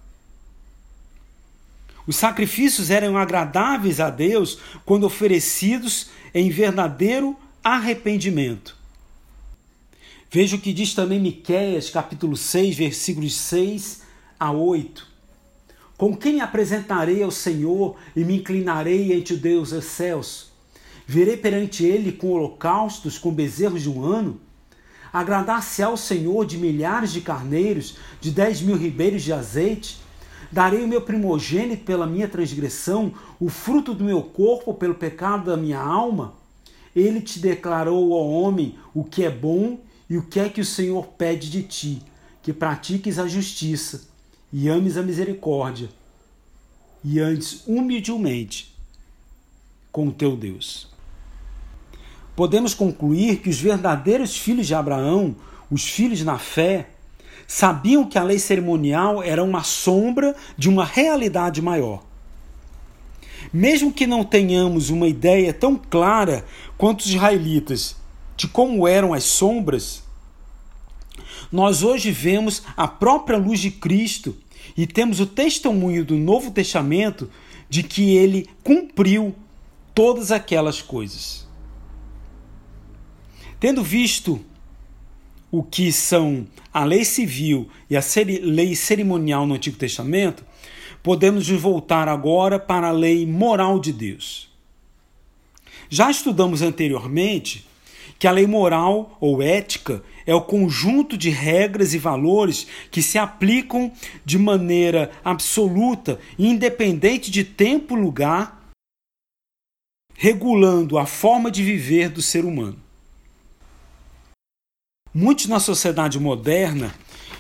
[2.09, 8.75] Os sacrifícios eram agradáveis a Deus quando oferecidos em verdadeiro arrependimento.
[10.31, 14.05] Veja o que diz também Miqueias, capítulo 6, versículos 6
[14.41, 15.07] a 8.
[15.99, 20.51] Com quem apresentarei ao Senhor e me inclinarei ante o Deus excelso?
[21.07, 24.41] Verei perante ele com holocaustos, com bezerros de um ano?
[25.13, 30.08] Agradar-se ao Senhor de milhares de carneiros, de dez mil ribeiros de azeite?
[30.51, 35.57] Darei o meu primogênito pela minha transgressão, o fruto do meu corpo pelo pecado da
[35.57, 36.35] minha alma?
[36.97, 40.65] Ele te declarou, ó homem, o que é bom e o que é que o
[40.65, 42.03] Senhor pede de ti,
[42.43, 44.09] que pratiques a justiça
[44.53, 45.91] e ames a misericórdia,
[47.05, 48.75] e antes humildemente
[49.93, 50.89] com o teu Deus.
[52.35, 55.37] Podemos concluir que os verdadeiros filhos de Abraão,
[55.71, 56.91] os filhos na fé,
[57.49, 62.05] sabiam que a lei cerimonial era uma sombra de uma realidade maior.
[63.51, 66.45] Mesmo que não tenhamos uma ideia tão clara
[66.77, 67.97] quanto os israelitas
[68.37, 70.03] de como eram as sombras,
[71.51, 74.37] nós hoje vemos a própria luz de Cristo
[74.77, 77.31] e temos o testemunho do Novo Testamento
[77.71, 79.35] de que ele cumpriu
[79.95, 81.49] todas aquelas coisas.
[83.59, 84.39] Tendo visto
[85.51, 88.03] o que são a lei civil e a
[88.43, 90.45] lei cerimonial no Antigo Testamento,
[91.03, 94.49] podemos voltar agora para a lei moral de Deus.
[95.89, 97.67] Já estudamos anteriormente
[98.19, 103.17] que a lei moral ou ética é o conjunto de regras e valores que se
[103.17, 103.91] aplicam
[104.25, 108.71] de maneira absoluta, independente de tempo e lugar,
[110.15, 112.88] regulando a forma de viver do ser humano.
[115.15, 116.95] Muitos na sociedade moderna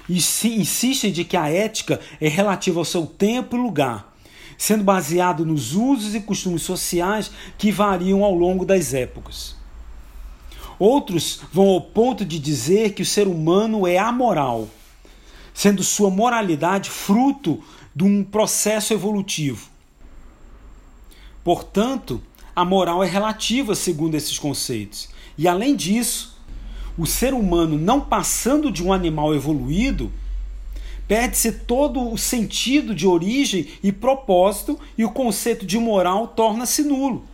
[0.09, 4.15] insistem de que a ética é relativa ao seu tempo e lugar,
[4.57, 9.55] sendo baseado nos usos e costumes sociais que variam ao longo das épocas.
[10.79, 14.69] Outros vão ao ponto de dizer que o ser humano é amoral,
[15.53, 17.63] sendo sua moralidade fruto
[17.95, 19.69] de um processo evolutivo.
[21.43, 22.23] Portanto,
[22.55, 25.09] a moral é relativa segundo esses conceitos.
[25.37, 26.28] E além disso,
[26.99, 30.11] o ser humano não passando de um animal evoluído,
[31.07, 37.25] perde-se todo o sentido de origem e propósito e o conceito de moral torna-se nulo.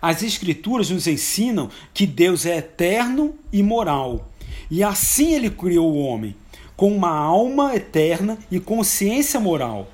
[0.00, 4.28] As Escrituras nos ensinam que Deus é eterno e moral,
[4.70, 6.34] e assim ele criou o homem,
[6.76, 9.88] com uma alma eterna e consciência moral.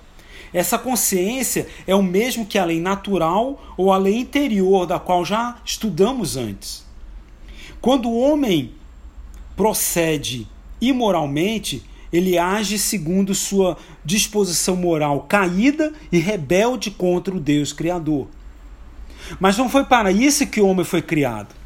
[0.53, 5.25] Essa consciência é o mesmo que a lei natural ou a lei interior, da qual
[5.25, 6.82] já estudamos antes.
[7.83, 8.71] Quando o homem
[9.57, 10.47] procede
[10.81, 18.29] imoralmente, ele age segundo sua disposição moral caída e rebelde contra o Deus Criador.
[19.41, 21.57] Mas não foi para isso que o homem foi criado.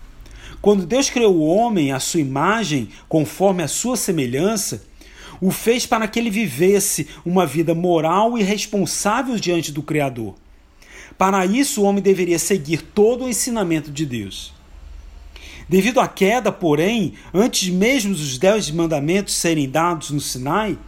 [0.63, 4.85] Quando Deus criou o homem à sua imagem, conforme a sua semelhança,
[5.39, 10.35] o fez para que ele vivesse uma vida moral e responsável diante do Criador.
[11.19, 14.56] Para isso, o homem deveria seguir todo o ensinamento de Deus.
[15.69, 20.79] Devido à queda, porém, antes mesmo dos dez mandamentos serem dados no Sinai,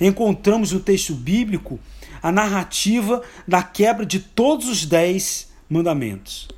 [0.00, 1.78] encontramos no texto bíblico
[2.22, 6.48] a narrativa da quebra de todos os dez mandamentos.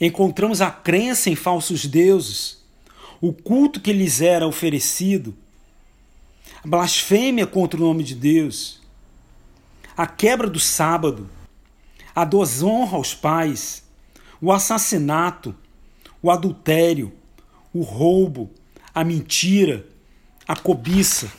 [0.00, 2.64] Encontramos a crença em falsos deuses,
[3.20, 5.34] o culto que lhes era oferecido,
[6.64, 8.80] a blasfêmia contra o nome de Deus,
[9.96, 11.28] a quebra do sábado,
[12.14, 13.84] a desonra aos pais,
[14.40, 15.54] o assassinato,
[16.26, 17.12] o adultério,
[17.72, 18.50] o roubo,
[18.92, 19.86] a mentira,
[20.46, 21.30] a cobiça.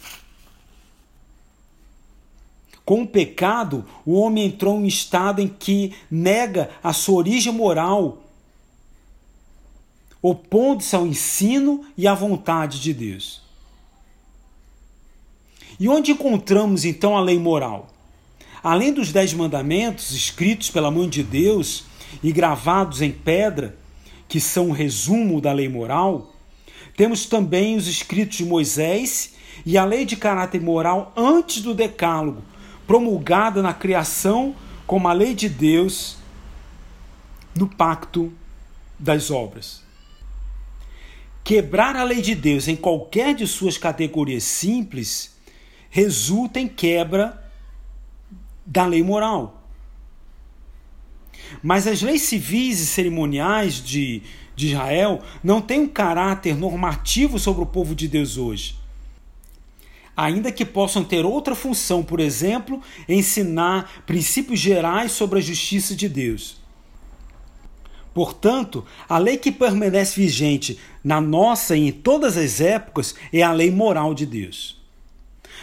[2.85, 7.51] Com o pecado, o homem entrou em um estado em que nega a sua origem
[7.51, 8.23] moral,
[10.21, 13.41] opondo-se ao ensino e à vontade de Deus.
[15.77, 17.89] E onde encontramos então a lei moral?
[18.63, 21.83] Além dos dez mandamentos escritos pela mão de Deus
[22.23, 23.77] e gravados em pedra,
[24.27, 26.33] que são o resumo da lei moral,
[26.95, 29.35] temos também os escritos de Moisés
[29.65, 32.41] e a lei de caráter moral antes do Decálogo,
[32.85, 36.17] promulgada na criação como a lei de Deus
[37.55, 38.31] no pacto
[38.97, 39.83] das obras.
[41.43, 45.35] Quebrar a lei de Deus em qualquer de suas categorias simples
[45.89, 47.41] resulta em quebra
[48.65, 49.56] da lei moral.
[51.61, 54.21] Mas as leis civis e cerimoniais de,
[54.55, 58.75] de Israel não têm um caráter normativo sobre o povo de Deus hoje
[60.17, 66.09] ainda que possam ter outra função, por exemplo, ensinar princípios gerais sobre a justiça de
[66.09, 66.57] Deus.
[68.15, 73.51] Portanto, a lei que permanece vigente na nossa e em todas as épocas é a
[73.51, 74.81] lei moral de Deus.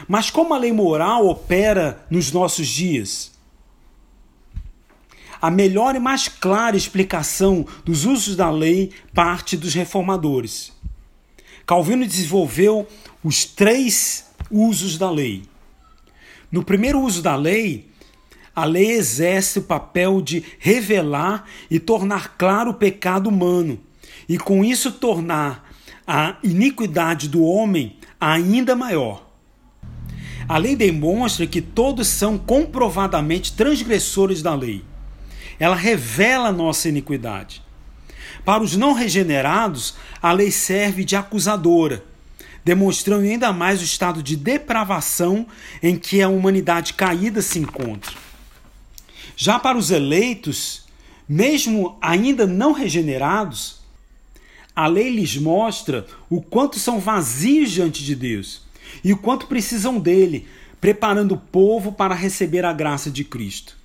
[0.07, 3.34] Mas como a lei moral opera nos nossos dias?
[5.45, 10.73] A melhor e mais clara explicação dos usos da lei parte dos reformadores.
[11.67, 12.89] Calvino desenvolveu
[13.23, 15.43] os três usos da lei.
[16.51, 17.91] No primeiro uso da lei,
[18.57, 23.79] a lei exerce o papel de revelar e tornar claro o pecado humano,
[24.27, 25.71] e com isso tornar
[26.07, 29.29] a iniquidade do homem ainda maior.
[30.49, 34.83] A lei demonstra que todos são comprovadamente transgressores da lei.
[35.59, 37.63] Ela revela nossa iniquidade.
[38.45, 42.05] Para os não regenerados, a lei serve de acusadora,
[42.65, 45.47] demonstrando ainda mais o estado de depravação
[45.83, 48.13] em que a humanidade caída se encontra.
[49.37, 50.85] Já para os eleitos,
[51.29, 53.81] mesmo ainda não regenerados,
[54.77, 58.63] a lei lhes mostra o quanto são vazios diante de Deus
[59.03, 60.49] e o quanto precisam dele,
[60.81, 63.84] preparando o povo para receber a graça de Cristo.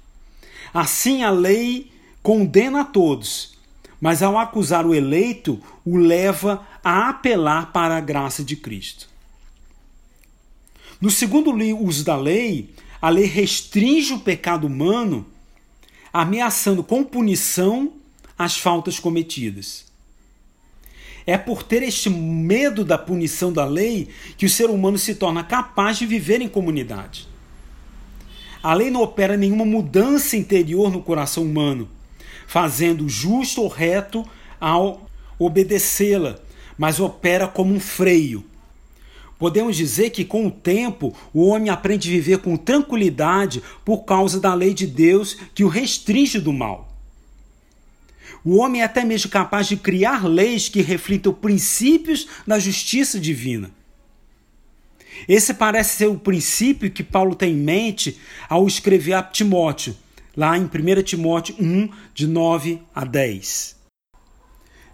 [0.74, 1.92] Assim, a lei
[2.22, 3.58] condena a todos,
[4.00, 9.10] mas ao acusar o eleito, o leva a apelar para a graça de Cristo.
[11.02, 12.70] No segundo uso da lei,
[13.02, 15.26] a lei restringe o pecado humano,
[16.12, 17.94] ameaçando com punição
[18.38, 19.86] as faltas cometidas.
[21.26, 25.44] É por ter este medo da punição da lei que o ser humano se torna
[25.44, 27.28] capaz de viver em comunidade.
[28.62, 31.90] A lei não opera nenhuma mudança interior no coração humano,
[32.46, 34.26] fazendo justo ou reto
[34.60, 35.08] ao
[35.38, 36.38] obedecê-la,
[36.78, 38.44] mas opera como um freio.
[39.38, 44.38] Podemos dizer que com o tempo o homem aprende a viver com tranquilidade por causa
[44.38, 46.94] da lei de Deus que o restringe do mal.
[48.44, 53.72] O homem é até mesmo capaz de criar leis que reflitam princípios da justiça divina.
[55.28, 59.96] Esse parece ser o princípio que Paulo tem em mente ao escrever a Timóteo,
[60.36, 63.76] lá em 1 Timóteo 1, de 9 a 10.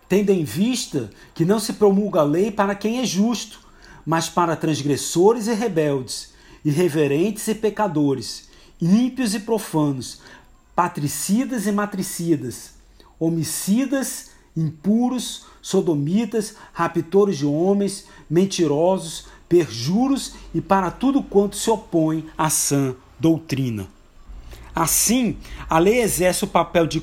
[0.08, 3.60] Tendo em vista que não se promulga a lei para quem é justo,
[4.06, 8.50] mas para transgressores e rebeldes, irreverentes e pecadores,
[8.82, 10.22] ímpios e profanos,
[10.76, 12.74] patricidas e matricidas,
[13.20, 22.50] homicidas, impuros, sodomitas, raptores de homens, mentirosos, perjuros e para tudo quanto se opõe à
[22.50, 23.88] sã doutrina.
[24.76, 25.38] Assim,
[25.70, 27.02] a lei exerce o papel de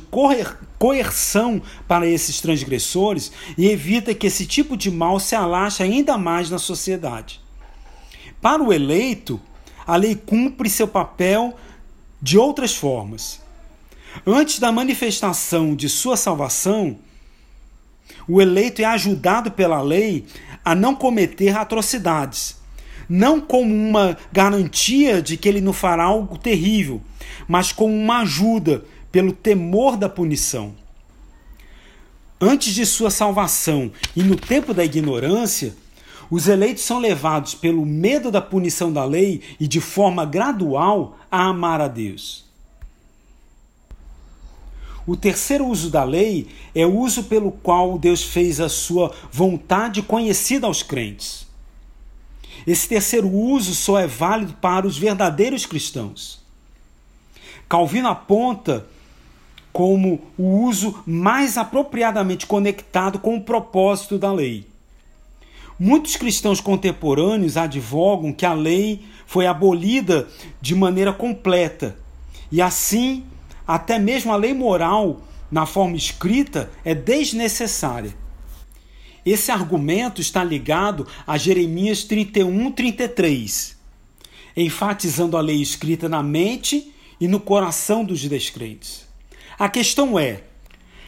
[0.79, 6.51] coerção para esses transgressores e evita que esse tipo de mal se alaste ainda mais
[6.51, 7.41] na sociedade.
[8.43, 9.41] Para o eleito,
[9.87, 11.57] a lei cumpre seu papel
[12.21, 13.41] de outras formas.
[14.27, 16.99] Antes da manifestação de sua salvação,
[18.29, 20.27] o eleito é ajudado pela lei
[20.65, 22.57] a não cometer atrocidades,
[23.09, 27.01] não como uma garantia de que ele não fará algo terrível,
[27.49, 30.75] mas como uma ajuda pelo temor da punição.
[32.41, 35.75] Antes de sua salvação e no tempo da ignorância,
[36.31, 41.45] os eleitos são levados pelo medo da punição da lei e de forma gradual a
[41.45, 42.51] amar a Deus.
[45.07, 50.03] O terceiro uso da lei é o uso pelo qual Deus fez a sua vontade
[50.03, 51.47] conhecida aos crentes.
[52.67, 56.41] Esse terceiro uso só é válido para os verdadeiros cristãos.
[57.69, 58.87] Calvino aponta
[59.73, 64.67] como o uso mais apropriadamente conectado com o propósito da lei.
[65.79, 70.29] Muitos cristãos contemporâneos advogam que a lei foi abolida
[70.61, 71.97] de maneira completa
[72.53, 73.25] e assim
[73.67, 78.15] até mesmo a lei moral, na forma escrita, é desnecessária.
[79.25, 83.77] Esse argumento está ligado a Jeremias 31, 33,
[84.57, 89.07] enfatizando a lei escrita na mente e no coração dos descrentes.
[89.59, 90.43] A questão é: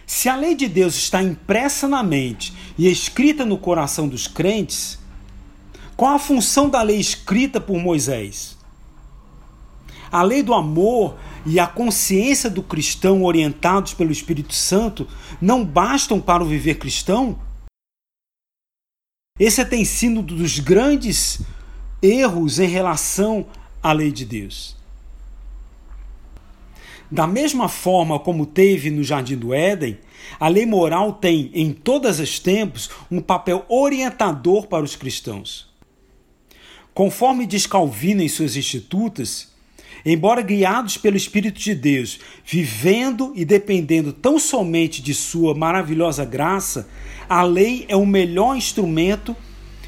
[0.06, 4.98] se a lei de Deus está impressa na mente e escrita no coração dos crentes,
[5.96, 8.56] qual a função da lei escrita por Moisés?
[10.10, 11.16] A lei do amor
[11.46, 15.06] e a consciência do cristão orientados pelo Espírito Santo
[15.40, 17.38] não bastam para o viver cristão?
[19.38, 21.40] Esse tem sido um dos grandes
[22.00, 23.46] erros em relação
[23.82, 24.76] à lei de Deus.
[27.10, 29.98] Da mesma forma como teve no Jardim do Éden,
[30.40, 35.68] a lei moral tem, em todos os tempos, um papel orientador para os cristãos.
[36.94, 39.53] Conforme diz Calvino em suas Institutas,
[40.04, 46.88] Embora guiados pelo Espírito de Deus, vivendo e dependendo tão somente de Sua maravilhosa graça,
[47.28, 49.34] a lei é o melhor instrumento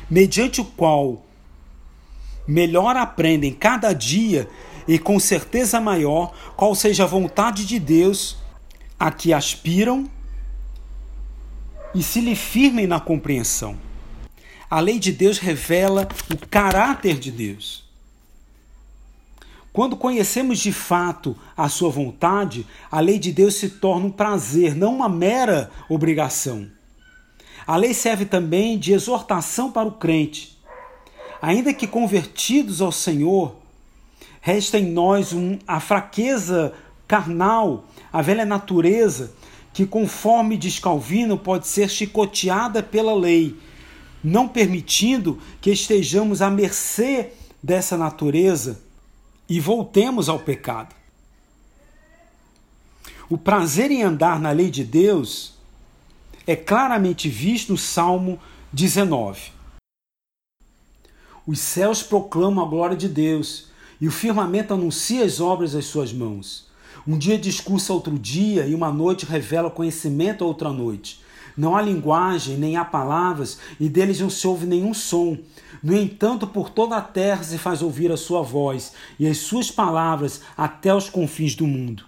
[0.08, 1.26] mediante o qual
[2.46, 4.48] melhor aprendem cada dia
[4.86, 8.36] e com certeza maior qual seja a vontade de Deus
[8.98, 10.08] a que aspiram
[11.94, 13.76] e se lhe firmem na compreensão.
[14.70, 17.85] A lei de Deus revela o caráter de Deus.
[19.76, 24.74] Quando conhecemos de fato a sua vontade, a lei de Deus se torna um prazer,
[24.74, 26.66] não uma mera obrigação.
[27.66, 30.58] A lei serve também de exortação para o crente.
[31.42, 33.54] Ainda que convertidos ao Senhor,
[34.40, 36.72] resta em nós um, a fraqueza
[37.06, 39.34] carnal, a velha natureza,
[39.74, 43.54] que, conforme diz Calvino, pode ser chicoteada pela lei,
[44.24, 48.85] não permitindo que estejamos à mercê dessa natureza
[49.48, 50.94] e voltemos ao pecado.
[53.28, 55.54] O prazer em andar na lei de Deus
[56.46, 58.38] é claramente visto no Salmo
[58.72, 59.50] 19.
[61.46, 63.68] Os céus proclamam a glória de Deus
[64.00, 66.66] e o firmamento anuncia as obras das suas mãos.
[67.06, 71.20] Um dia discursa outro dia e uma noite revela conhecimento a outra noite.
[71.56, 75.38] Não há linguagem, nem há palavras, e deles não se ouve nenhum som.
[75.82, 79.70] No entanto, por toda a terra se faz ouvir a sua voz, e as suas
[79.70, 82.04] palavras até os confins do mundo.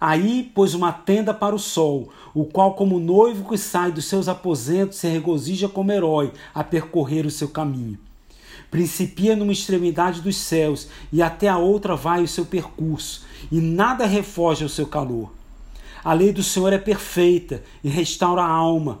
[0.00, 4.26] Aí pôs uma tenda para o sol, o qual, como noivo que sai dos seus
[4.26, 7.98] aposentos, se regozija como herói a percorrer o seu caminho.
[8.70, 14.06] Principia numa extremidade dos céus, e até a outra vai o seu percurso, e nada
[14.06, 15.32] refoge ao seu calor.
[16.02, 19.00] A lei do Senhor é perfeita e restaura a alma.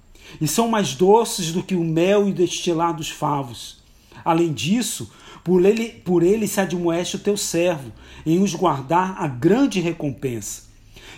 [0.39, 3.81] e são mais doces do que o mel e destilado dos favos.
[4.23, 5.11] Além disso,
[5.43, 7.91] por ele, por ele se admoeste o teu servo,
[8.25, 10.63] em os guardar a grande recompensa.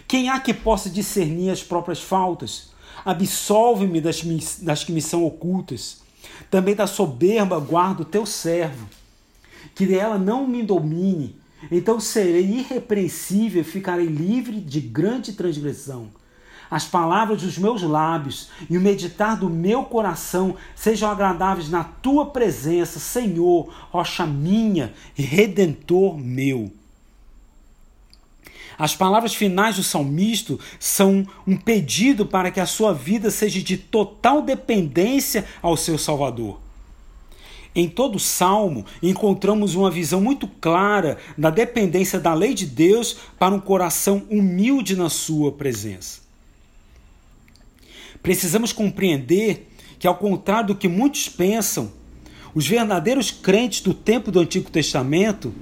[0.07, 2.71] Quem há que possa discernir as próprias faltas?
[3.05, 4.23] Absolve-me das,
[4.61, 6.01] das que me são ocultas.
[6.49, 8.87] Também da soberba guardo o teu servo,
[9.75, 11.35] que ela não me domine.
[11.71, 16.09] Então serei irrepreensível e ficarei livre de grande transgressão
[16.74, 22.26] as palavras dos meus lábios e o meditar do meu coração sejam agradáveis na tua
[22.26, 26.71] presença, Senhor, rocha minha e redentor meu.
[28.76, 33.78] As palavras finais do salmista são um pedido para que a sua vida seja de
[33.78, 36.59] total dependência ao seu Salvador.
[37.76, 43.15] Em todo o salmo, encontramos uma visão muito clara da dependência da lei de Deus
[43.38, 46.22] para um coração humilde na sua presença.
[48.24, 49.69] Precisamos compreender
[49.99, 51.91] que, ao contrário do que muitos pensam,
[52.55, 55.53] os verdadeiros crentes do tempo do Antigo Testamento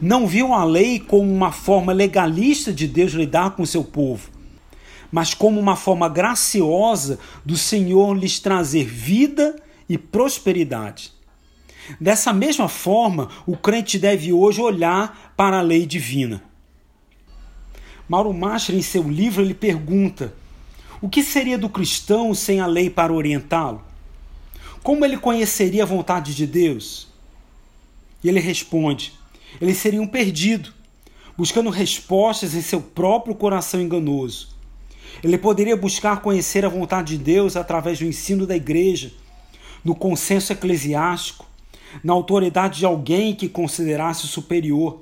[0.00, 4.30] não viam a lei como uma forma legalista de Deus lidar com o seu povo,
[5.12, 9.54] mas como uma forma graciosa do Senhor lhes trazer vida
[9.86, 11.12] e prosperidade.
[12.00, 16.42] Dessa mesma forma, o crente deve hoje olhar para a lei divina.
[18.08, 20.32] Mauro Macher, em seu livro, ele pergunta
[21.00, 23.82] o que seria do cristão sem a lei para orientá-lo?
[24.82, 27.08] Como ele conheceria a vontade de Deus?
[28.22, 29.12] E ele responde:
[29.60, 30.72] ele seria um perdido,
[31.36, 34.56] buscando respostas em seu próprio coração enganoso.
[35.22, 39.12] Ele poderia buscar conhecer a vontade de Deus através do ensino da igreja,
[39.84, 41.46] no consenso eclesiástico,
[42.02, 45.00] na autoridade de alguém que considerasse superior.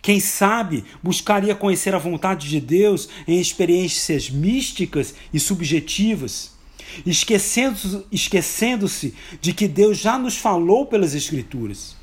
[0.00, 6.52] Quem sabe buscaria conhecer a vontade de Deus em experiências místicas e subjetivas,
[7.04, 8.86] esquecendo-se esquecendo
[9.40, 11.96] de que Deus já nos falou pelas Escrituras.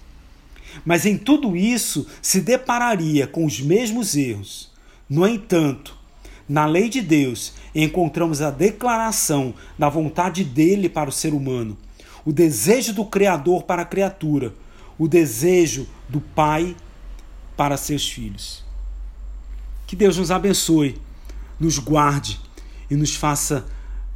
[0.86, 4.72] Mas em tudo isso se depararia com os mesmos erros.
[5.10, 5.98] No entanto,
[6.48, 11.78] na lei de Deus encontramos a declaração da vontade dele para o ser humano,
[12.26, 14.54] o desejo do Criador para a criatura,
[14.98, 16.76] o desejo do Pai
[17.56, 18.64] para seus filhos.
[19.88, 21.00] Que Deus nos abençoe,
[21.60, 22.40] nos guarde
[22.90, 23.66] e nos faça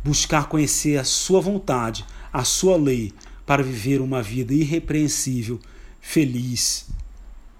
[0.03, 3.13] buscar conhecer a Sua vontade, a Sua lei,
[3.45, 5.59] para viver uma vida irrepreensível,
[5.99, 6.87] feliz,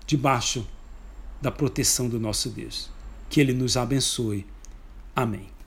[0.06, 0.66] debaixo
[1.42, 2.90] da proteção do nosso Deus.
[3.30, 4.46] Que Ele nos abençoe.
[5.16, 5.59] Amém.